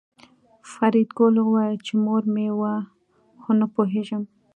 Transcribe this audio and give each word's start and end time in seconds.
فریدګل 0.71 1.35
وویل 1.41 1.77
چې 1.87 1.93
مور 2.03 2.23
مې 2.33 2.47
وه 2.59 2.73
خو 3.41 3.51
نه 3.59 3.65
پوهېږم 3.73 4.23